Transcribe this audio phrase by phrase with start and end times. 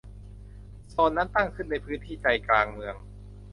[0.89, 2.95] โซนนั้นตั้งขึ้นในพื้นที่ใจกลางเมือง